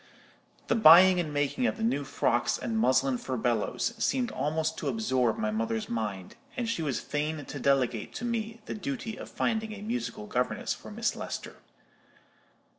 The 0.65 0.73
buying 0.73 1.19
and 1.19 1.31
making 1.31 1.67
of 1.67 1.77
the 1.77 1.83
new 1.83 2.03
frocks 2.03 2.57
and 2.57 2.75
muslin 2.75 3.19
furbelows 3.19 3.93
seemed 4.03 4.31
almost 4.31 4.75
to 4.79 4.87
absorb 4.87 5.37
my 5.37 5.51
mother's 5.51 5.89
mind, 5.89 6.35
and 6.57 6.67
she 6.67 6.81
was 6.81 6.99
fain 6.99 7.45
to 7.45 7.59
delegate 7.59 8.11
to 8.15 8.25
me 8.25 8.61
the 8.65 8.73
duty 8.73 9.15
of 9.15 9.29
finding 9.29 9.73
a 9.73 9.83
musical 9.83 10.25
governess 10.25 10.73
for 10.73 10.89
Miss 10.89 11.15
Lester. 11.15 11.57